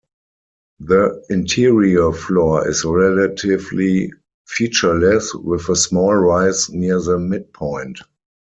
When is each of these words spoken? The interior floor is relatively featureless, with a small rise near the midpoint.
The 0.79 1.23
interior 1.29 2.11
floor 2.11 2.67
is 2.67 2.83
relatively 2.83 4.11
featureless, 4.47 5.31
with 5.35 5.69
a 5.69 5.75
small 5.75 6.15
rise 6.15 6.71
near 6.71 6.99
the 6.99 7.19
midpoint. 7.19 7.99